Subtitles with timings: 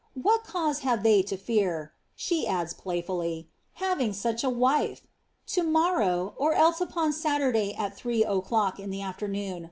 [0.19, 3.45] Wlmt cause have they to fear (nhe add$ plofffully)
[3.77, 5.05] haviti)^ such a wife?
[5.49, 9.59] To morrow, or else u])on Saturday, at tliree ociuck in the afternoon.